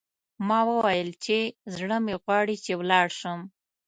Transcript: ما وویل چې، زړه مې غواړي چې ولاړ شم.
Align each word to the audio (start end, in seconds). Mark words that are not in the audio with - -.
ما 0.47 0.59
وویل 0.69 1.09
چې، 1.23 1.37
زړه 1.75 1.97
مې 2.05 2.15
غواړي 2.23 2.55
چې 2.65 2.71
ولاړ 2.81 3.07
شم. 3.19 3.39